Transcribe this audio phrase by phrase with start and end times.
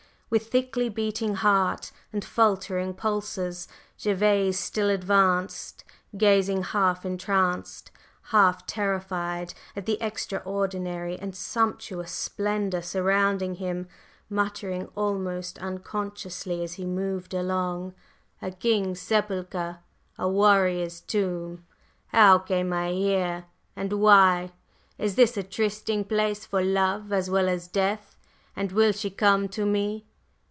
[0.31, 3.67] With thickly beating heart and faltering pulses
[4.01, 5.83] Gervase still advanced,
[6.17, 7.91] gazing half entranced,
[8.31, 13.89] half terrified at the extraordinary and sumptuous splendor surrounding him,
[14.29, 17.93] muttering almost unconsciously as he moved along:
[18.41, 19.79] "A king's sepulchre,
[20.17, 21.65] a warrior's tomb!
[22.13, 23.45] How came I here?
[23.75, 24.53] and why?
[24.97, 28.15] Is this a trysting place for love as well as death?
[28.55, 30.05] and will she come to me?